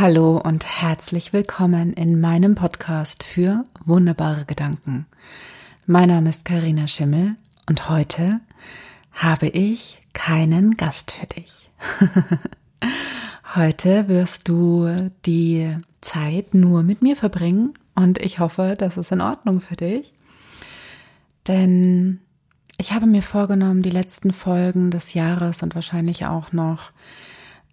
[0.00, 5.04] Hallo und herzlich willkommen in meinem Podcast für wunderbare Gedanken.
[5.84, 7.36] Mein Name ist Karina Schimmel
[7.68, 8.36] und heute
[9.12, 11.68] habe ich keinen Gast für dich.
[13.54, 19.20] heute wirst du die Zeit nur mit mir verbringen und ich hoffe, das ist in
[19.20, 20.14] Ordnung für dich.
[21.46, 22.20] Denn
[22.78, 26.90] ich habe mir vorgenommen, die letzten Folgen des Jahres und wahrscheinlich auch noch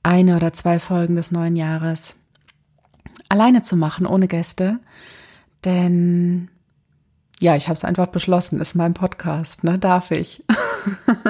[0.08, 2.16] eine oder zwei Folgen des neuen Jahres
[3.28, 4.80] alleine zu machen, ohne Gäste.
[5.66, 6.48] Denn
[7.42, 9.78] ja, ich habe es einfach beschlossen, ist mein Podcast, ne?
[9.78, 10.46] Darf ich.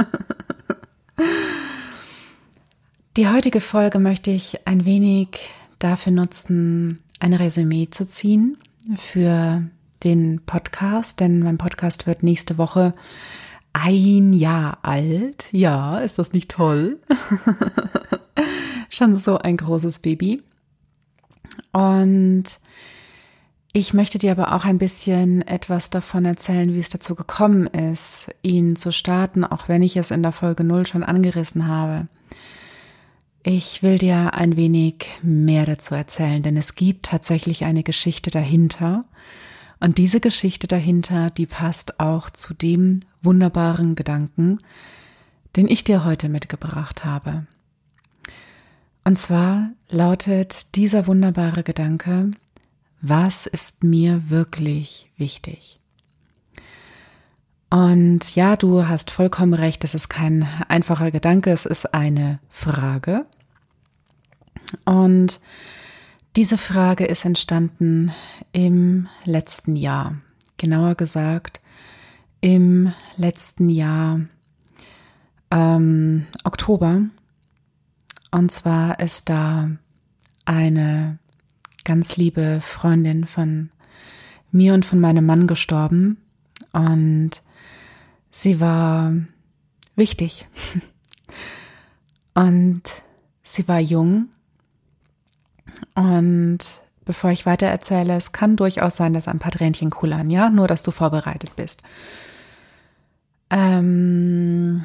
[3.17, 8.57] Die heutige Folge möchte ich ein wenig dafür nutzen, ein Resümee zu ziehen
[8.95, 9.63] für
[10.03, 12.93] den Podcast, denn mein Podcast wird nächste Woche
[13.73, 15.51] ein Jahr alt.
[15.51, 16.99] Ja, ist das nicht toll?
[18.89, 20.43] Schon so ein großes Baby.
[21.71, 22.45] Und
[23.73, 28.29] ich möchte dir aber auch ein bisschen etwas davon erzählen, wie es dazu gekommen ist,
[28.41, 32.07] ihn zu starten, auch wenn ich es in der Folge 0 schon angerissen habe.
[33.43, 39.05] Ich will dir ein wenig mehr dazu erzählen, denn es gibt tatsächlich eine Geschichte dahinter.
[39.79, 44.59] Und diese Geschichte dahinter, die passt auch zu dem wunderbaren Gedanken,
[45.55, 47.45] den ich dir heute mitgebracht habe.
[49.07, 52.31] Und zwar lautet dieser wunderbare Gedanke,
[52.99, 55.79] was ist mir wirklich wichtig?
[57.69, 63.25] Und ja, du hast vollkommen recht, es ist kein einfacher Gedanke, es ist eine Frage.
[64.83, 65.39] Und
[66.35, 68.11] diese Frage ist entstanden
[68.51, 70.17] im letzten Jahr,
[70.57, 71.61] genauer gesagt
[72.41, 74.19] im letzten Jahr
[75.49, 77.03] ähm, Oktober
[78.31, 79.69] und zwar ist da
[80.45, 81.17] eine
[81.83, 83.69] ganz liebe Freundin von
[84.51, 86.17] mir und von meinem Mann gestorben.
[86.73, 87.41] Und
[88.31, 89.13] sie war
[89.95, 90.47] wichtig.
[92.33, 92.83] Und
[93.41, 94.29] sie war jung.
[95.95, 96.59] Und
[97.03, 100.67] bevor ich weiter erzähle, es kann durchaus sein, dass ein paar Tränchen kullern, ja, nur
[100.67, 101.81] dass du vorbereitet bist.
[103.49, 104.83] Ähm,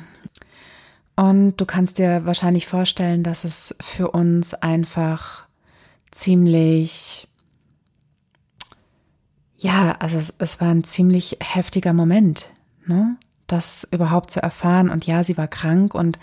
[1.22, 5.46] und du kannst dir wahrscheinlich vorstellen, dass es für uns einfach
[6.10, 7.28] ziemlich,
[9.56, 12.50] ja, also es, es war ein ziemlich heftiger Moment,
[12.86, 13.16] ne?
[13.46, 14.90] das überhaupt zu erfahren.
[14.90, 16.18] Und ja, sie war krank und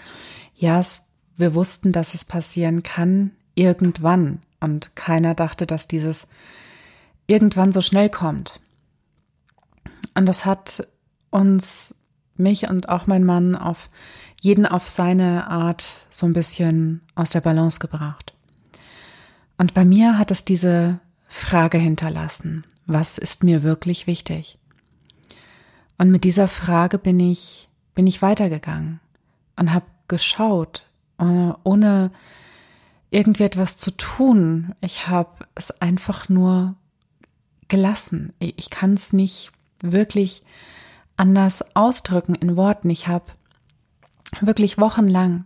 [0.54, 1.08] ja, es,
[1.38, 4.42] wir wussten, dass es passieren kann irgendwann.
[4.60, 6.28] Und keiner dachte, dass dieses
[7.26, 8.60] irgendwann so schnell kommt.
[10.14, 10.86] Und das hat
[11.30, 11.96] uns,
[12.36, 13.90] mich und auch mein Mann auf
[14.42, 18.34] jeden auf seine Art so ein bisschen aus der Balance gebracht.
[19.58, 24.58] Und bei mir hat es diese Frage hinterlassen, was ist mir wirklich wichtig?
[25.98, 29.02] Und mit dieser Frage bin ich, bin ich weitergegangen
[29.58, 30.86] und habe geschaut,
[31.18, 32.12] ohne
[33.12, 34.74] irgendwie etwas zu tun.
[34.80, 36.76] Ich habe es einfach nur
[37.68, 38.32] gelassen.
[38.40, 39.52] Ich kann es nicht
[39.82, 40.44] wirklich
[41.18, 42.90] anders ausdrücken in Worten.
[42.90, 43.26] Ich habe
[44.42, 45.46] wirklich wochenlang,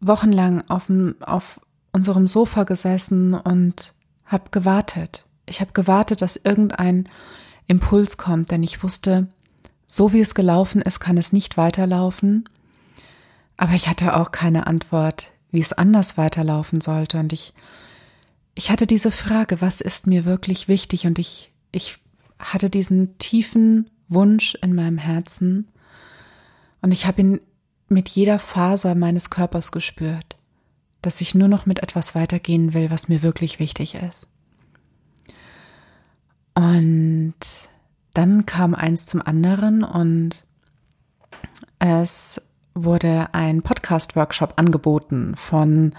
[0.00, 0.90] wochenlang auf,
[1.20, 1.60] auf
[1.92, 3.92] unserem Sofa gesessen und
[4.24, 5.24] habe gewartet.
[5.46, 7.08] Ich habe gewartet, dass irgendein
[7.66, 9.28] Impuls kommt, denn ich wusste,
[9.86, 12.48] so wie es gelaufen ist, kann es nicht weiterlaufen.
[13.56, 17.18] Aber ich hatte auch keine Antwort, wie es anders weiterlaufen sollte.
[17.18, 17.52] Und ich,
[18.54, 21.06] ich hatte diese Frage, was ist mir wirklich wichtig?
[21.06, 21.98] Und ich, ich
[22.38, 25.68] hatte diesen tiefen Wunsch in meinem Herzen.
[26.80, 27.40] Und ich habe ihn
[27.92, 30.36] mit jeder Faser meines Körpers gespürt,
[31.02, 34.26] dass ich nur noch mit etwas weitergehen will, was mir wirklich wichtig ist.
[36.54, 37.34] Und
[38.14, 40.44] dann kam eins zum anderen und
[41.78, 42.40] es
[42.74, 45.94] wurde ein Podcast-Workshop angeboten von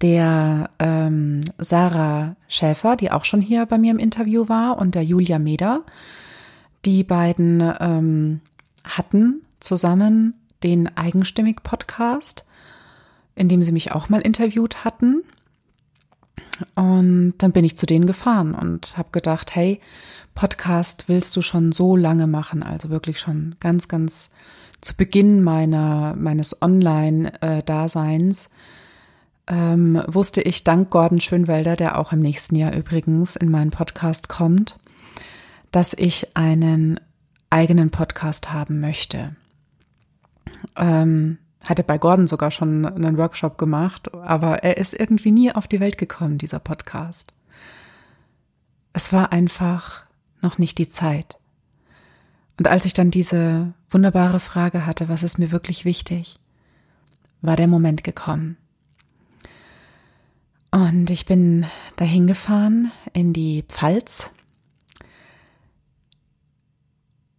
[0.00, 5.02] der ähm, Sarah Schäfer, die auch schon hier bei mir im Interview war, und der
[5.02, 5.84] Julia Meder.
[6.84, 8.40] Die beiden ähm,
[8.84, 12.44] hatten zusammen den Eigenstimmig-Podcast,
[13.34, 15.22] in dem sie mich auch mal interviewt hatten.
[16.74, 19.80] Und dann bin ich zu denen gefahren und habe gedacht, hey,
[20.34, 24.30] Podcast willst du schon so lange machen, also wirklich schon ganz, ganz
[24.80, 28.50] zu Beginn meiner, meines Online-Daseins,
[29.46, 34.28] ähm, wusste ich dank Gordon Schönwelder, der auch im nächsten Jahr übrigens in meinen Podcast
[34.28, 34.78] kommt,
[35.72, 37.00] dass ich einen
[37.50, 39.34] eigenen Podcast haben möchte
[40.76, 41.38] ähm,
[41.68, 45.80] hatte bei Gordon sogar schon einen Workshop gemacht, aber er ist irgendwie nie auf die
[45.80, 47.34] Welt gekommen, dieser Podcast.
[48.92, 50.04] Es war einfach
[50.40, 51.38] noch nicht die Zeit.
[52.58, 56.38] Und als ich dann diese wunderbare Frage hatte, was ist mir wirklich wichtig,
[57.40, 58.56] war der Moment gekommen.
[60.70, 61.66] Und ich bin
[61.96, 64.30] dahin gefahren in die Pfalz.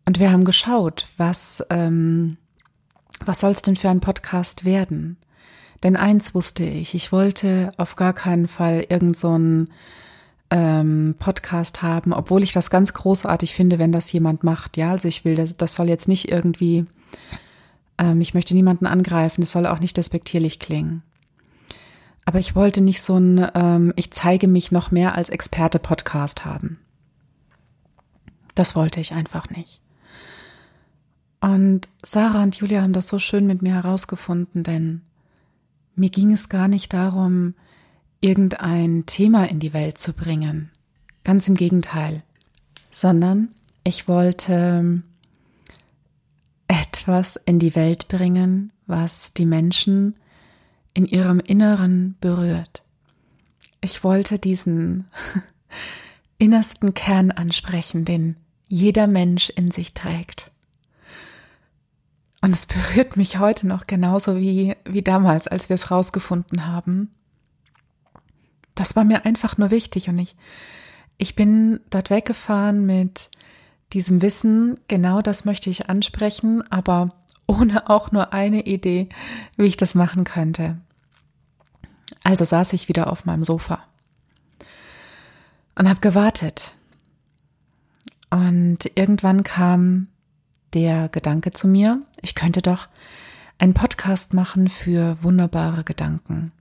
[0.05, 2.37] Und wir haben geschaut, was, ähm,
[3.25, 5.17] was soll es denn für ein Podcast werden?
[5.83, 9.35] Denn eins wusste ich, ich wollte auf gar keinen Fall irgend so
[10.51, 14.77] ähm, Podcast haben, obwohl ich das ganz großartig finde, wenn das jemand macht.
[14.77, 16.85] Ja, also ich will, das, das soll jetzt nicht irgendwie,
[17.97, 21.01] ähm, ich möchte niemanden angreifen, es soll auch nicht despektierlich klingen.
[22.25, 26.79] Aber ich wollte nicht so ein, ähm, ich zeige mich noch mehr als Experte-Podcast haben.
[28.53, 29.81] Das wollte ich einfach nicht.
[31.41, 35.01] Und Sarah und Julia haben das so schön mit mir herausgefunden, denn
[35.95, 37.55] mir ging es gar nicht darum,
[38.21, 40.69] irgendein Thema in die Welt zu bringen.
[41.23, 42.23] Ganz im Gegenteil.
[42.89, 43.49] Sondern
[43.83, 45.01] ich wollte
[46.67, 50.15] etwas in die Welt bringen, was die Menschen
[50.93, 52.83] in ihrem Inneren berührt.
[53.81, 55.05] Ich wollte diesen
[56.37, 58.35] innersten Kern ansprechen, den
[58.67, 60.51] jeder Mensch in sich trägt.
[62.41, 67.13] Und es berührt mich heute noch genauso wie, wie damals, als wir es rausgefunden haben.
[68.73, 70.35] Das war mir einfach nur wichtig und ich,
[71.17, 73.29] ich bin dort weggefahren mit
[73.93, 77.13] diesem Wissen, genau das möchte ich ansprechen, aber
[77.45, 79.09] ohne auch nur eine Idee,
[79.57, 80.77] wie ich das machen könnte.
[82.23, 83.83] Also saß ich wieder auf meinem Sofa
[85.75, 86.73] und habe gewartet.
[88.29, 90.07] Und irgendwann kam
[90.73, 92.87] der Gedanke zu mir, ich könnte doch
[93.57, 96.51] einen Podcast machen für wunderbare Gedanken.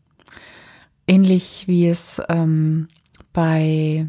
[1.07, 2.89] Ähnlich wie es ähm,
[3.33, 4.07] bei,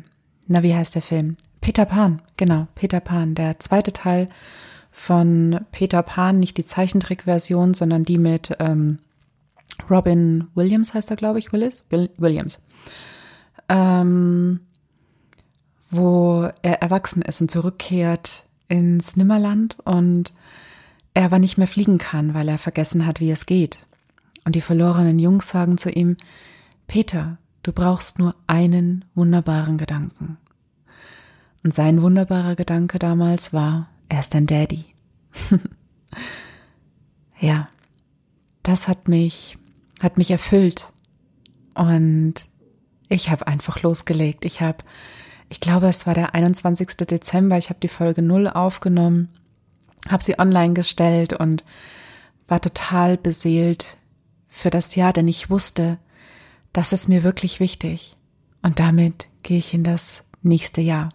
[0.48, 1.38] na, wie heißt der Film?
[1.62, 4.30] Peter Pan, genau, Peter Pan, der zweite Teil
[4.92, 9.00] von Peter Pan, nicht die Zeichentrickversion, sondern die mit ähm,
[9.90, 11.86] Robin Williams heißt er, glaube ich, Willis?
[11.90, 12.64] Williams.
[13.70, 14.60] Ähm,
[15.90, 20.32] wo er erwachsen ist und zurückkehrt ins Nimmerland und
[21.14, 23.86] er aber nicht mehr fliegen kann, weil er vergessen hat, wie es geht.
[24.46, 26.16] Und die verlorenen Jungs sagen zu ihm,
[26.88, 30.38] Peter, du brauchst nur einen wunderbaren Gedanken.
[31.64, 34.86] Und sein wunderbarer Gedanke damals war, er ist ein Daddy.
[37.40, 37.70] ja,
[38.64, 39.58] das hat mich,
[40.02, 40.92] hat mich erfüllt.
[41.76, 42.36] Und
[43.10, 44.46] ich habe einfach losgelegt.
[44.46, 44.80] Ich habe,
[45.52, 46.96] ich glaube, es war der 21.
[46.96, 49.28] Dezember, ich habe die Folge 0 aufgenommen,
[50.08, 51.66] habe sie online gestellt und
[52.48, 53.98] war total beseelt
[54.48, 55.98] für das Jahr, denn ich wusste,
[56.72, 58.16] das ist mir wirklich wichtig.
[58.62, 61.10] Und damit gehe ich in das nächste Jahr.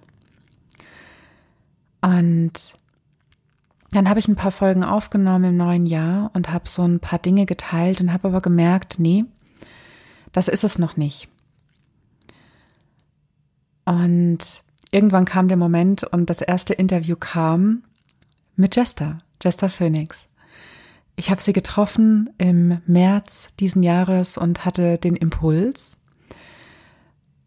[2.03, 2.53] Und
[3.93, 7.21] dann habe ich ein paar Folgen aufgenommen im neuen Jahr und habe so ein paar
[7.21, 9.25] Dinge geteilt und habe aber gemerkt, nee,
[10.33, 11.31] das ist es noch nicht.
[13.87, 14.39] Und
[14.91, 17.83] irgendwann kam der Moment und das erste Interview kam
[18.57, 20.29] mit Jester, Jester Phoenix.
[21.15, 25.99] Ich habe sie getroffen im März diesen Jahres und hatte den Impuls,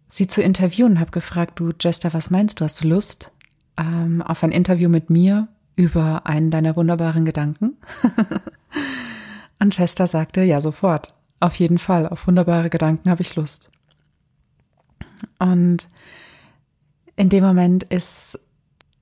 [0.08, 1.00] sie zu interviewen.
[1.00, 2.64] Habe gefragt, du Jester, was meinst du?
[2.64, 3.32] Hast du Lust
[3.78, 7.78] ähm, auf ein Interview mit mir über einen deiner wunderbaren Gedanken?
[9.60, 11.10] und Chester sagte, ja, sofort.
[11.42, 13.72] Auf jeden Fall, auf wunderbare Gedanken habe ich Lust.
[15.38, 15.88] Und
[17.20, 18.40] in dem Moment ist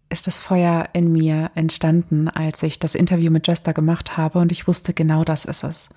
[0.10, 4.52] ist das Feuer in mir entstanden, als ich das Interview mit Jester gemacht habe und
[4.52, 5.90] ich wusste genau, das ist es.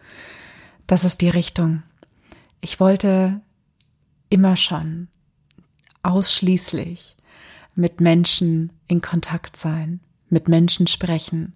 [0.86, 1.84] Das ist die Richtung.
[2.60, 3.40] Ich wollte
[4.28, 5.08] immer schon
[6.02, 7.16] ausschließlich
[7.74, 11.54] mit Menschen in Kontakt sein, mit Menschen sprechen.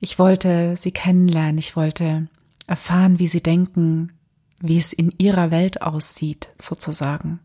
[0.00, 2.28] Ich wollte sie kennenlernen, ich wollte
[2.66, 4.12] erfahren, wie sie denken,
[4.60, 7.40] wie es in ihrer Welt aussieht, sozusagen.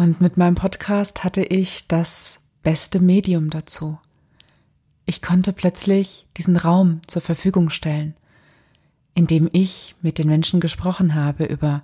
[0.00, 3.98] Und mit meinem Podcast hatte ich das beste Medium dazu.
[5.06, 8.14] Ich konnte plötzlich diesen Raum zur Verfügung stellen,
[9.14, 11.82] in dem ich mit den Menschen gesprochen habe über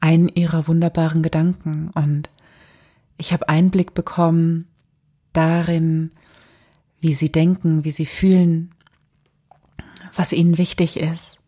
[0.00, 2.30] einen ihrer wunderbaren Gedanken und
[3.16, 4.66] ich habe Einblick bekommen
[5.32, 6.10] darin,
[7.00, 8.74] wie sie denken, wie sie fühlen,
[10.12, 11.38] was ihnen wichtig ist.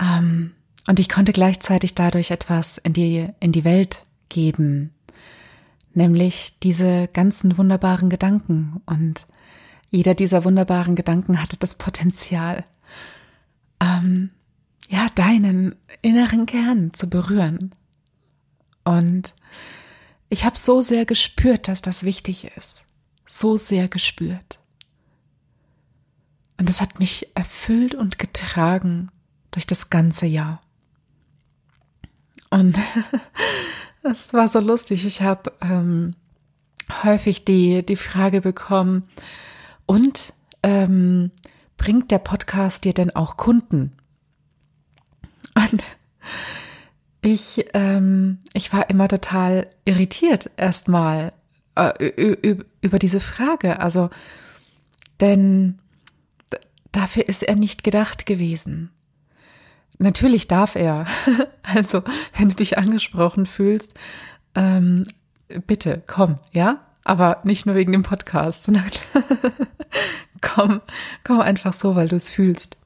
[0.00, 0.50] Ähm,
[0.88, 4.92] und ich konnte gleichzeitig dadurch etwas in die, in die Welt geben,
[5.94, 8.80] nämlich diese ganzen wunderbaren Gedanken.
[8.86, 9.26] Und
[9.90, 12.64] jeder dieser wunderbaren Gedanken hatte das Potenzial,
[13.80, 14.30] ähm,
[14.88, 17.74] ja, deinen inneren Kern zu berühren.
[18.84, 19.34] Und
[20.28, 22.84] ich habe so sehr gespürt, dass das wichtig ist.
[23.26, 24.58] So sehr gespürt.
[26.58, 29.10] Und es hat mich erfüllt und getragen
[29.50, 30.60] durch das ganze Jahr.
[32.50, 32.78] Und
[34.02, 35.04] es war so lustig.
[35.06, 36.14] Ich habe ähm,
[37.02, 39.08] häufig die, die Frage bekommen,
[39.88, 41.30] und ähm,
[41.78, 43.96] bringt der Podcast dir denn auch Kunden?
[45.54, 45.82] Und
[47.22, 51.32] ich, ähm, ich war immer total irritiert erstmal
[51.74, 53.80] äh, über diese Frage.
[53.80, 54.10] Also,
[55.20, 55.78] denn
[56.92, 58.90] dafür ist er nicht gedacht gewesen.
[59.98, 61.06] Natürlich darf er.
[61.70, 62.02] Also,
[62.34, 63.92] wenn du dich angesprochen fühlst,
[64.54, 65.04] ähm,
[65.66, 66.80] bitte komm, ja?
[67.04, 68.86] Aber nicht nur wegen dem Podcast, sondern
[70.40, 70.80] komm,
[71.24, 72.78] komm einfach so, weil du es fühlst.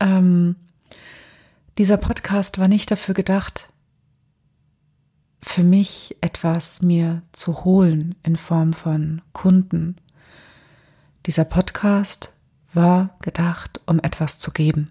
[0.00, 0.56] Ähm,
[1.78, 3.68] dieser Podcast war nicht dafür gedacht,
[5.40, 9.96] für mich etwas mir zu holen in Form von Kunden.
[11.26, 12.32] Dieser Podcast
[12.72, 14.90] war gedacht, um etwas zu geben.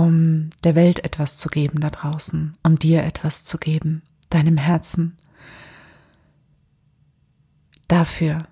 [0.00, 5.14] Um der Welt etwas zu geben da draußen, um dir etwas zu geben, deinem Herzen.
[7.86, 8.46] Dafür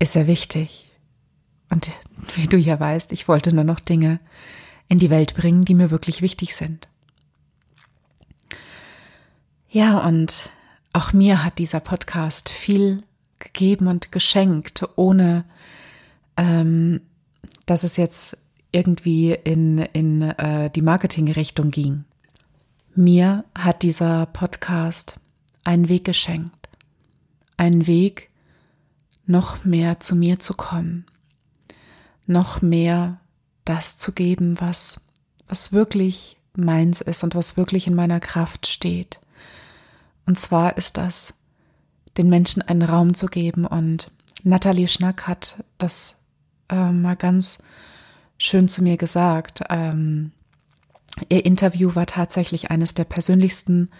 [0.00, 0.90] ist er wichtig.
[1.70, 1.88] Und
[2.34, 4.18] wie du ja weißt, ich wollte nur noch Dinge
[4.88, 6.88] in die Welt bringen, die mir wirklich wichtig sind.
[9.70, 10.50] Ja, und
[10.92, 13.04] auch mir hat dieser Podcast viel
[13.38, 15.44] gegeben und geschenkt, ohne
[16.36, 17.00] ähm,
[17.66, 18.36] dass es jetzt
[18.72, 22.04] irgendwie in, in äh, die Marketingrichtung ging.
[22.94, 25.16] Mir hat dieser Podcast
[25.64, 26.68] einen Weg geschenkt.
[27.56, 28.30] Einen Weg,
[29.26, 31.06] noch mehr zu mir zu kommen.
[32.26, 33.20] Noch mehr
[33.64, 35.00] das zu geben, was,
[35.46, 39.18] was wirklich meins ist und was wirklich in meiner Kraft steht.
[40.26, 41.34] Und zwar ist das,
[42.16, 43.64] den Menschen einen Raum zu geben.
[43.64, 44.10] Und
[44.42, 46.14] Nathalie Schnack hat das
[46.68, 47.58] äh, mal ganz
[48.38, 49.62] schön zu mir gesagt.
[49.68, 50.32] Ähm,
[51.28, 53.90] ihr Interview war tatsächlich eines der persönlichsten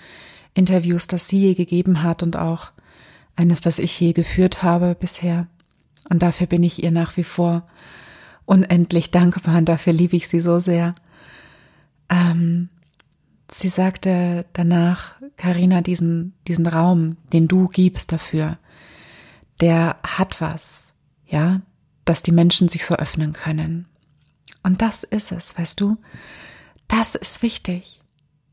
[0.54, 2.70] Interviews, das sie je gegeben hat und auch
[3.36, 5.46] eines, das ich je geführt habe bisher.
[6.08, 7.68] Und dafür bin ich ihr nach wie vor
[8.46, 10.94] unendlich dankbar und dafür liebe ich sie so sehr.
[12.08, 12.70] Ähm,
[13.50, 18.58] sie sagte danach, Karina, diesen, diesen Raum, den du gibst dafür,
[19.60, 20.92] der hat was,
[21.26, 21.60] ja,
[22.04, 23.86] dass die Menschen sich so öffnen können.
[24.62, 25.96] Und das ist es, weißt du?
[26.88, 28.00] Das ist wichtig.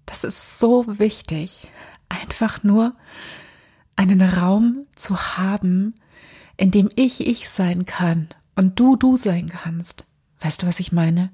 [0.05, 1.71] Das ist so wichtig.
[2.09, 2.91] Einfach nur
[3.95, 5.95] einen Raum zu haben,
[6.57, 10.05] in dem ich ich sein kann und du du sein kannst.
[10.41, 11.31] Weißt du, was ich meine?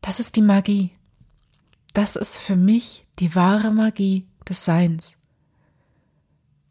[0.00, 0.90] Das ist die Magie.
[1.94, 5.16] Das ist für mich die wahre Magie des Seins.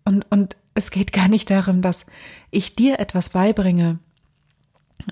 [0.06, 2.06] Und, und es geht gar nicht darum, dass
[2.50, 4.00] ich dir etwas beibringe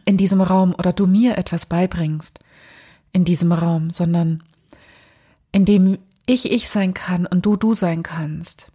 [0.06, 2.40] in diesem Raum oder du mir etwas beibringst
[3.12, 4.44] in diesem Raum, sondern
[5.52, 8.68] indem ich ich sein kann und du du sein kannst,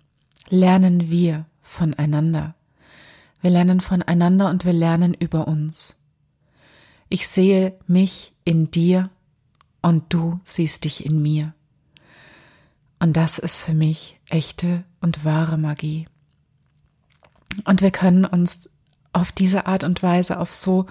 [0.48, 2.54] lernen wir voneinander.
[3.42, 5.96] Wir lernen voneinander und wir lernen über uns.
[7.08, 9.10] Ich sehe mich in dir
[9.82, 11.54] und du siehst dich in mir.
[12.98, 16.06] Und das ist für mich echte und wahre Magie.
[17.64, 18.70] Und wir können uns
[19.12, 20.86] auf diese Art und Weise, auf so,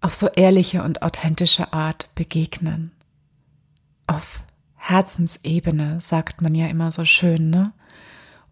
[0.00, 2.92] auf so ehrliche und authentische Art begegnen.
[4.06, 4.42] Auf
[4.76, 7.72] Herzensebene, sagt man ja immer so schön, ne?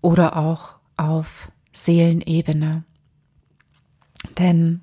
[0.00, 2.84] Oder auch auf Seelenebene.
[4.38, 4.80] Denn,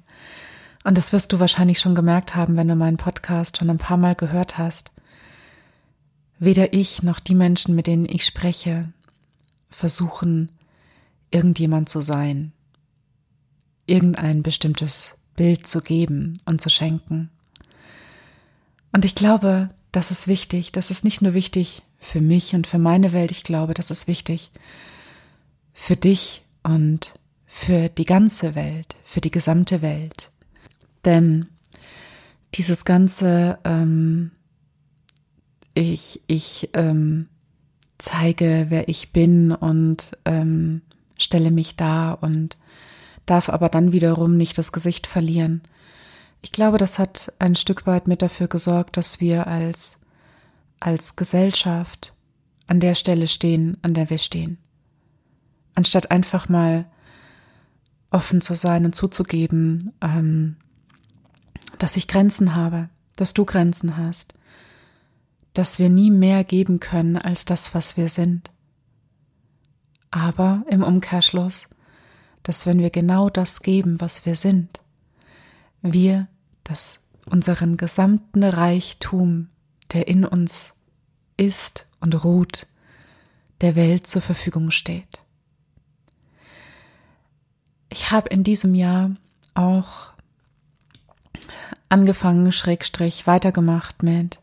[0.83, 3.97] und das wirst du wahrscheinlich schon gemerkt haben, wenn du meinen Podcast schon ein paar
[3.97, 4.91] Mal gehört hast,
[6.39, 8.91] weder ich noch die Menschen, mit denen ich spreche,
[9.69, 10.51] versuchen,
[11.31, 12.51] irgendjemand zu sein,
[13.91, 17.29] irgendein bestimmtes Bild zu geben und zu schenken.
[18.93, 22.79] Und ich glaube, das ist wichtig, das ist nicht nur wichtig für mich und für
[22.79, 24.51] meine Welt, ich glaube, das ist wichtig
[25.73, 27.13] für dich und
[27.45, 30.31] für die ganze Welt, für die gesamte Welt.
[31.05, 31.47] Denn
[32.55, 34.31] dieses ganze, ähm,
[35.73, 37.27] ich, ich ähm,
[37.97, 40.81] zeige, wer ich bin und ähm,
[41.17, 42.57] stelle mich da und
[43.25, 45.61] darf aber dann wiederum nicht das Gesicht verlieren.
[46.41, 49.97] Ich glaube, das hat ein Stück weit mit dafür gesorgt, dass wir als,
[50.79, 52.13] als Gesellschaft
[52.67, 54.57] an der Stelle stehen, an der wir stehen
[55.75, 56.85] anstatt einfach mal
[58.09, 60.57] offen zu sein und zuzugeben, ähm,
[61.79, 64.33] dass ich Grenzen habe, dass du Grenzen hast,
[65.53, 68.51] dass wir nie mehr geben können als das, was wir sind.
[70.11, 71.67] Aber im Umkehrschluss,
[72.43, 74.79] dass wenn wir genau das geben, was wir sind,
[75.81, 76.27] wir
[76.63, 79.49] das unseren gesamten Reichtum,
[79.93, 80.73] der in uns
[81.37, 82.67] ist und ruht,
[83.61, 85.19] der Welt zur Verfügung steht.
[87.89, 89.11] Ich habe in diesem Jahr
[89.53, 90.13] auch
[91.89, 94.39] angefangen, Schrägstrich, weitergemacht mit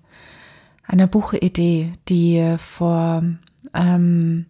[0.86, 3.22] einer Buchidee, die vor
[3.74, 4.46] ähm,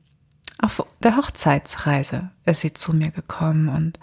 [0.68, 3.98] auf der Hochzeitsreise ist sie zu mir gekommen und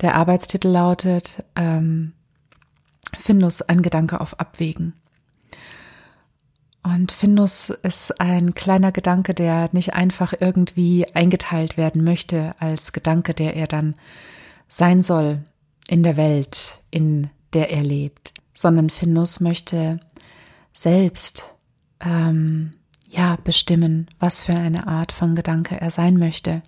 [0.00, 2.12] der Arbeitstitel lautet ähm,
[3.18, 4.92] Findus, ein Gedanke auf Abwägen.
[6.84, 13.34] Und Findus ist ein kleiner Gedanke, der nicht einfach irgendwie eingeteilt werden möchte als Gedanke,
[13.34, 13.96] der er dann
[14.68, 15.42] sein soll
[15.88, 19.98] in der Welt, in der er lebt, sondern Findus möchte
[20.72, 21.56] selbst
[21.98, 22.75] ähm,
[23.10, 26.62] ja bestimmen, was für eine Art von Gedanke er sein möchte.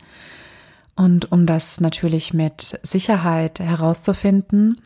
[0.97, 4.81] Und um das natürlich mit Sicherheit herauszufinden,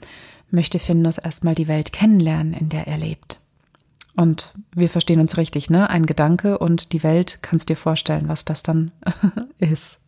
[0.50, 3.40] möchte Findus erstmal die Welt kennenlernen, in der er lebt.
[4.14, 5.88] Und wir verstehen uns richtig, ne?
[5.88, 8.92] Ein Gedanke und die Welt, kannst dir vorstellen, was das dann
[9.58, 9.98] ist.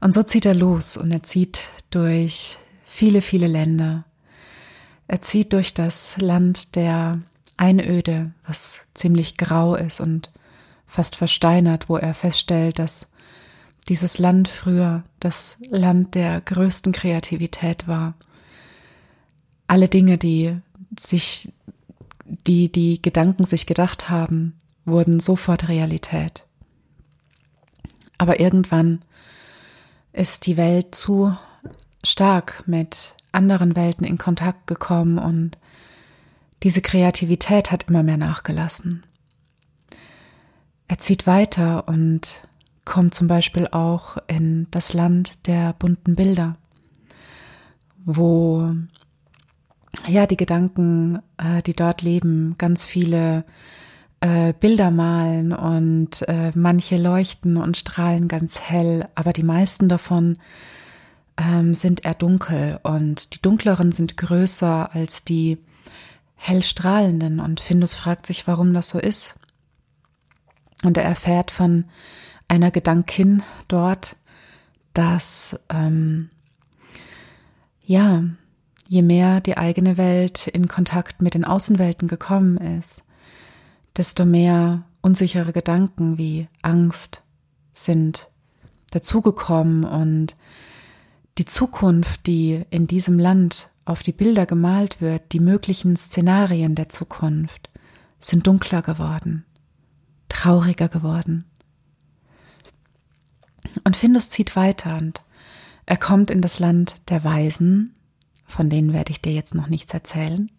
[0.00, 4.04] Und so zieht er los und er zieht durch viele, viele Länder.
[5.06, 7.20] Er zieht durch das Land der
[7.58, 10.32] Einöde, was ziemlich grau ist und
[10.86, 13.08] fast versteinert, wo er feststellt, dass
[13.88, 18.14] dieses Land früher das Land der größten Kreativität war.
[19.66, 20.56] Alle Dinge, die
[20.98, 21.52] sich,
[22.24, 26.44] die die Gedanken sich gedacht haben, wurden sofort Realität.
[28.18, 29.02] Aber irgendwann
[30.12, 31.36] ist die Welt zu
[32.04, 35.58] stark mit anderen Welten in Kontakt gekommen und
[36.62, 39.04] diese Kreativität hat immer mehr nachgelassen.
[40.88, 42.42] Er zieht weiter und
[42.84, 46.56] kommt zum Beispiel auch in das Land der bunten Bilder,
[48.04, 48.72] wo
[50.06, 53.44] ja die Gedanken, äh, die dort leben, ganz viele
[54.20, 60.38] äh, Bilder malen und äh, manche leuchten und strahlen ganz hell, aber die meisten davon
[61.36, 65.58] ähm, sind eher dunkel und die dunkleren sind größer als die
[66.38, 69.38] hell strahlenden und Findus fragt sich, warum das so ist.
[70.84, 71.84] Und er erfährt von
[72.46, 74.16] einer Gedankin dort,
[74.94, 76.30] dass ähm,
[77.84, 78.22] ja,
[78.88, 83.02] je mehr die eigene Welt in Kontakt mit den Außenwelten gekommen ist,
[83.96, 87.22] desto mehr unsichere Gedanken wie Angst
[87.72, 88.30] sind
[88.90, 90.36] dazugekommen und
[91.36, 96.90] die Zukunft, die in diesem Land auf die Bilder gemalt wird, die möglichen Szenarien der
[96.90, 97.70] Zukunft,
[98.20, 99.46] sind dunkler geworden,
[100.28, 101.46] trauriger geworden.
[103.84, 105.22] Und Findus zieht weiter und
[105.86, 107.94] er kommt in das Land der Weisen,
[108.46, 110.50] von denen werde ich dir jetzt noch nichts erzählen.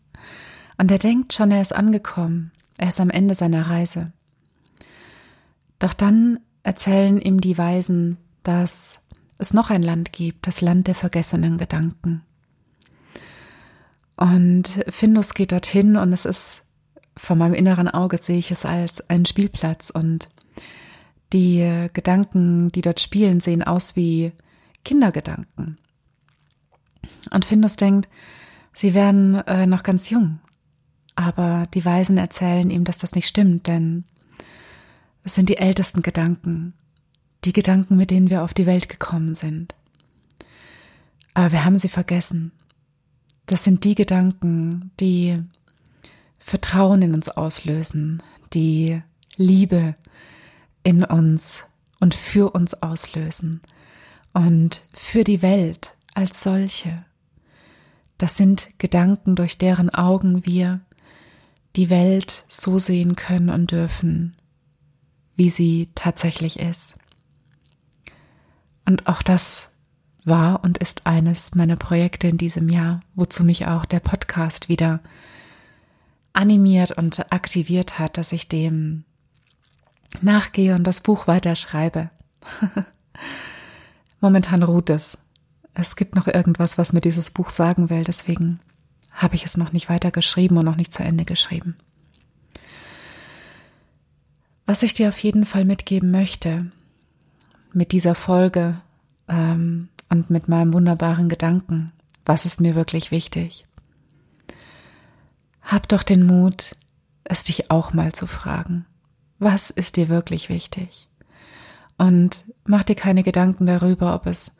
[0.77, 4.11] Und er denkt schon, er ist angekommen, er ist am Ende seiner Reise.
[5.77, 9.01] Doch dann erzählen ihm die Weisen, dass
[9.37, 12.23] es noch ein Land gibt, das Land der vergessenen Gedanken.
[14.19, 16.63] Und Findus geht dorthin und es ist
[17.15, 20.29] vor meinem inneren Auge sehe ich es als einen Spielplatz und
[21.31, 24.33] die Gedanken, die dort spielen, sehen aus wie
[24.83, 25.77] Kindergedanken.
[27.31, 28.09] Und Findus denkt,
[28.73, 30.39] sie wären äh, noch ganz jung.
[31.15, 34.03] Aber die Weisen erzählen ihm, dass das nicht stimmt, denn
[35.23, 36.73] es sind die ältesten Gedanken,
[37.45, 39.75] die Gedanken, mit denen wir auf die Welt gekommen sind.
[41.33, 42.51] Aber wir haben sie vergessen.
[43.49, 45.33] Das sind die Gedanken, die
[46.37, 48.21] Vertrauen in uns auslösen,
[48.53, 49.01] die
[49.37, 49.95] Liebe
[50.83, 51.63] in uns
[51.99, 53.61] und für uns auslösen
[54.33, 57.03] und für die Welt als solche.
[58.19, 60.81] Das sind Gedanken, durch deren Augen wir
[61.75, 64.35] die Welt so sehen können und dürfen,
[65.35, 66.97] wie sie tatsächlich ist.
[68.85, 69.68] Und auch das
[70.29, 74.99] war und ist eines meiner Projekte in diesem Jahr, wozu mich auch der Podcast wieder
[76.33, 79.03] animiert und aktiviert hat, dass ich dem
[80.21, 82.09] nachgehe und das Buch weiterschreibe.
[84.21, 85.17] Momentan ruht es.
[85.73, 88.59] Es gibt noch irgendwas, was mir dieses Buch sagen will, deswegen
[89.11, 91.75] habe ich es noch nicht weiter geschrieben und noch nicht zu Ende geschrieben.
[94.65, 96.71] Was ich dir auf jeden Fall mitgeben möchte
[97.73, 98.79] mit dieser Folge
[99.27, 101.91] ähm, und mit meinem wunderbaren Gedanken.
[102.25, 103.63] Was ist mir wirklich wichtig?
[105.69, 106.75] hab doch den Mut,
[107.23, 108.85] es dich auch mal zu fragen.
[109.37, 111.07] Was ist dir wirklich wichtig?
[111.97, 114.53] Und mach dir keine Gedanken darüber, ob es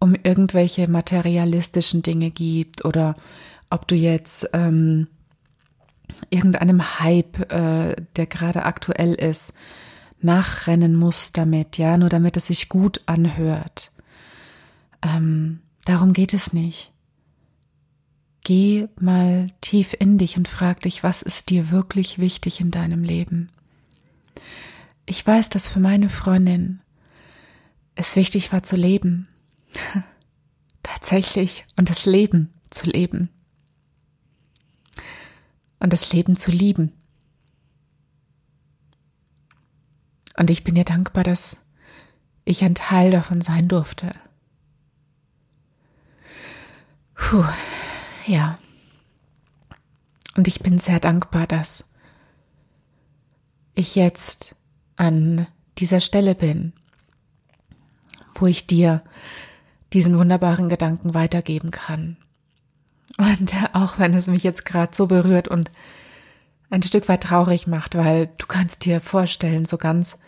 [0.00, 3.14] um irgendwelche materialistischen Dinge gibt oder
[3.70, 5.06] ob du jetzt ähm,
[6.30, 9.54] irgendeinem Hype, äh, der gerade aktuell ist,
[10.20, 13.92] nachrennen musst damit, ja, nur damit es sich gut anhört.
[15.04, 16.92] Ähm, darum geht es nicht.
[18.42, 23.04] Geh mal tief in dich und frag dich, was ist dir wirklich wichtig in deinem
[23.04, 23.50] Leben?
[25.06, 26.80] Ich weiß, dass für meine Freundin
[27.94, 29.28] es wichtig war zu leben.
[30.82, 31.66] Tatsächlich.
[31.76, 33.28] Und das Leben zu leben.
[35.78, 36.92] Und das Leben zu lieben.
[40.36, 41.58] Und ich bin dir dankbar, dass
[42.44, 44.14] ich ein Teil davon sein durfte.
[47.14, 47.44] Puh,
[48.26, 48.58] ja.
[50.36, 51.84] Und ich bin sehr dankbar, dass
[53.74, 54.54] ich jetzt
[54.96, 55.46] an
[55.78, 56.72] dieser Stelle bin,
[58.34, 59.02] wo ich dir
[59.92, 62.16] diesen wunderbaren Gedanken weitergeben kann.
[63.16, 65.70] Und auch wenn es mich jetzt gerade so berührt und
[66.70, 70.18] ein Stück weit traurig macht, weil du kannst dir vorstellen, so ganz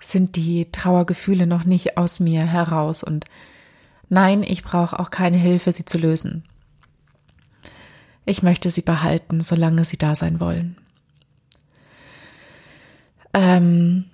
[0.00, 3.26] sind die Trauergefühle noch nicht aus mir heraus und
[4.10, 6.44] nein, ich brauche auch keine Hilfe, sie zu lösen.
[8.26, 10.76] Ich möchte sie behalten, solange sie da sein wollen.
[13.32, 14.04] Ähm,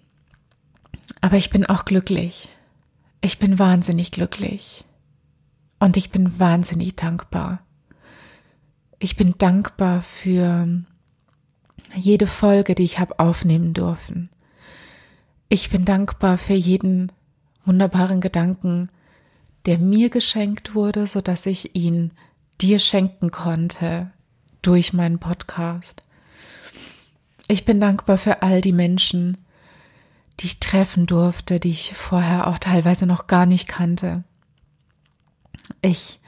[1.20, 2.48] aber ich bin auch glücklich.
[3.20, 4.84] Ich bin wahnsinnig glücklich.
[5.78, 7.60] Und ich bin wahnsinnig dankbar.
[8.98, 10.68] Ich bin dankbar für
[11.94, 14.30] jede Folge, die ich habe aufnehmen dürfen.
[15.48, 17.12] Ich bin dankbar für jeden
[17.64, 18.88] wunderbaren Gedanken,
[19.66, 22.12] der mir geschenkt wurde, so dass ich ihn
[22.60, 24.10] dir schenken konnte
[24.62, 26.02] durch meinen Podcast.
[27.48, 29.38] Ich bin dankbar für all die Menschen,
[30.40, 34.24] die ich treffen durfte, die ich vorher auch teilweise noch gar nicht kannte.
[35.82, 36.18] Ich,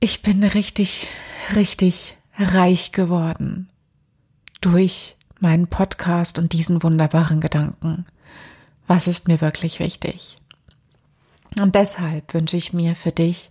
[0.00, 1.08] ich bin richtig,
[1.54, 3.68] richtig reich geworden
[4.60, 8.04] durch meinen Podcast und diesen wunderbaren Gedanken.
[8.86, 10.36] Was ist mir wirklich wichtig?
[11.60, 13.50] Und deshalb wünsche ich mir für dich,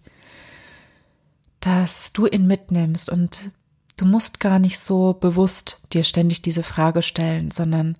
[1.59, 3.51] dass du ihn mitnimmst und
[3.97, 7.97] du musst gar nicht so bewusst dir ständig diese Frage stellen, sondern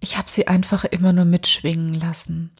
[0.00, 2.50] ich habe sie einfach immer nur mitschwingen lassen.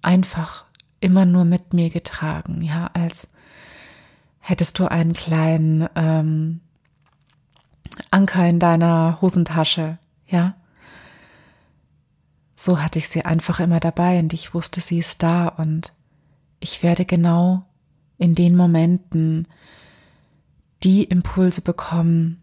[0.00, 0.64] Einfach
[1.00, 3.28] immer nur mit mir getragen, ja, als
[4.38, 6.60] hättest du einen kleinen ähm,
[8.10, 10.54] Anker in deiner Hosentasche, ja.
[12.56, 15.92] So hatte ich sie einfach immer dabei und ich wusste, sie ist da und
[16.60, 17.64] ich werde genau
[18.18, 19.48] in den Momenten
[20.82, 22.42] die Impulse bekommen,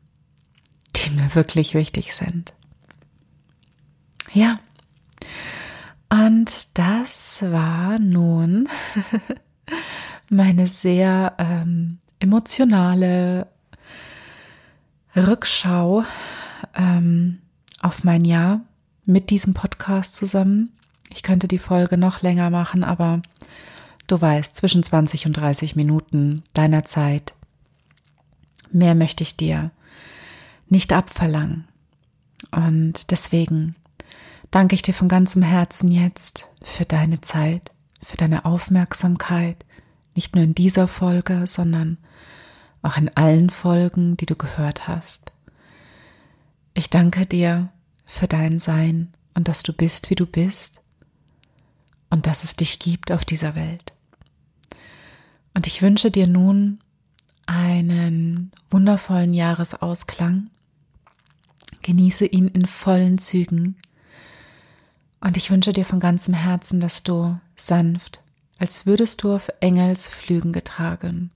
[0.96, 2.54] die mir wirklich wichtig sind.
[4.34, 4.60] Ja.
[6.10, 8.68] Und das war nun
[10.30, 13.48] meine sehr ähm, emotionale
[15.16, 16.04] Rückschau
[16.76, 17.40] ähm,
[17.82, 18.62] auf mein Jahr
[19.06, 20.72] mit diesem Podcast zusammen.
[21.14, 23.22] Ich könnte die Folge noch länger machen, aber
[24.08, 27.34] du weißt, zwischen 20 und 30 Minuten deiner Zeit.
[28.72, 29.72] Mehr möchte ich dir
[30.70, 31.68] nicht abverlangen.
[32.52, 33.76] Und deswegen
[34.50, 39.66] danke ich dir von ganzem Herzen jetzt für deine Zeit, für deine Aufmerksamkeit,
[40.16, 41.98] nicht nur in dieser Folge, sondern
[42.82, 45.32] auch in allen Folgen, die du gehört hast.
[46.74, 47.70] Ich danke dir
[48.12, 50.82] für dein Sein und dass du bist, wie du bist
[52.10, 53.94] und dass es dich gibt auf dieser Welt.
[55.54, 56.80] Und ich wünsche dir nun
[57.46, 60.50] einen wundervollen Jahresausklang.
[61.82, 63.78] Genieße ihn in vollen Zügen
[65.22, 68.22] und ich wünsche dir von ganzem Herzen, dass du sanft,
[68.60, 71.32] als würdest du auf Engelsflügen getragen,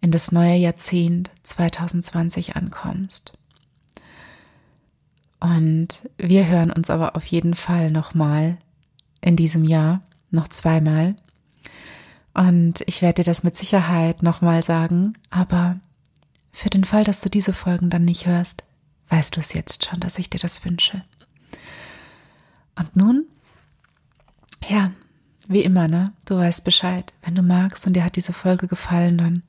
[0.00, 3.34] in das neue Jahrzehnt 2020 ankommst.
[5.44, 8.56] Und wir hören uns aber auf jeden Fall nochmal
[9.20, 11.16] in diesem Jahr, noch zweimal.
[12.32, 15.78] Und ich werde dir das mit Sicherheit nochmal sagen, aber
[16.50, 18.64] für den Fall, dass du diese Folgen dann nicht hörst,
[19.10, 21.02] weißt du es jetzt schon, dass ich dir das wünsche.
[22.74, 23.26] Und nun,
[24.66, 24.92] ja,
[25.46, 26.10] wie immer, ne?
[26.24, 27.12] Du weißt Bescheid.
[27.20, 29.42] Wenn du magst und dir hat diese Folge gefallen, dann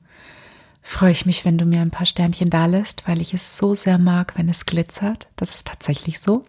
[0.86, 3.74] freue ich mich, wenn du mir ein paar Sternchen da lässt, weil ich es so
[3.74, 5.28] sehr mag, wenn es glitzert.
[5.34, 6.44] Das ist tatsächlich so.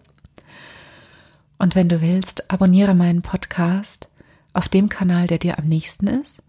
[1.58, 4.10] Und wenn du willst, abonniere meinen Podcast
[4.54, 6.44] auf dem Kanal, der dir am nächsten ist.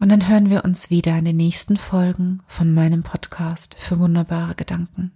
[0.00, 4.56] Und dann hören wir uns wieder in den nächsten Folgen von meinem Podcast für wunderbare
[4.56, 5.12] Gedanken.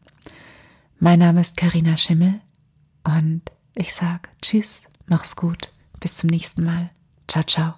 [1.00, 2.40] Mein Name ist Karina Schimmel
[3.02, 3.42] und
[3.74, 6.90] ich sag Tschüss, mach's gut, bis zum nächsten Mal.
[7.26, 7.74] Ciao, ciao,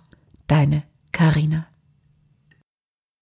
[0.47, 1.67] deine Karina.